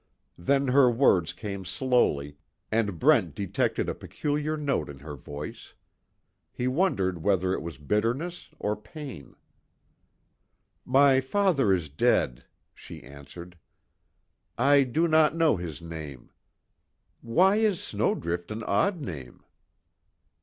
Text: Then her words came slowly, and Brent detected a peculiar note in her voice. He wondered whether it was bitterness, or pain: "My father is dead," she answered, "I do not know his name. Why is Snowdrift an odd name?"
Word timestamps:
Then 0.39 0.69
her 0.69 0.89
words 0.89 1.31
came 1.31 1.63
slowly, 1.63 2.35
and 2.71 2.97
Brent 2.97 3.35
detected 3.35 3.87
a 3.87 3.93
peculiar 3.93 4.57
note 4.57 4.89
in 4.89 4.97
her 4.97 5.13
voice. 5.15 5.75
He 6.51 6.67
wondered 6.67 7.21
whether 7.21 7.53
it 7.53 7.61
was 7.61 7.77
bitterness, 7.77 8.49
or 8.57 8.75
pain: 8.75 9.35
"My 10.85 11.19
father 11.21 11.71
is 11.71 11.87
dead," 11.87 12.45
she 12.73 13.03
answered, 13.03 13.59
"I 14.57 14.81
do 14.85 15.07
not 15.07 15.35
know 15.35 15.57
his 15.57 15.83
name. 15.83 16.31
Why 17.21 17.57
is 17.57 17.79
Snowdrift 17.79 18.49
an 18.49 18.63
odd 18.63 19.01
name?" 19.01 19.43